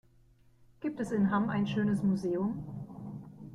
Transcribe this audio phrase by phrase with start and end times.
[0.79, 2.63] Gibt es in Hamm ein schönes Museum?